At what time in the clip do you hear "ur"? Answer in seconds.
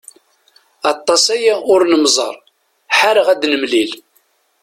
1.71-1.81